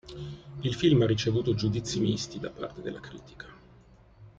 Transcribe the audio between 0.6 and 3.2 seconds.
Il film ha ricevuto giudizi misti da parte della